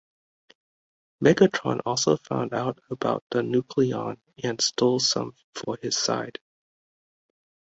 [1.23, 6.39] Megatron also found out about the Nucleon and stole some for his side.